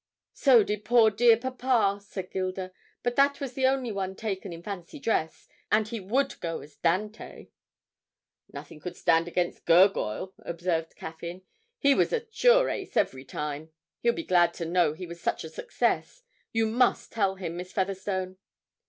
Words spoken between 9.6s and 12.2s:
Gurgoyle,' observed Caffyn. 'He was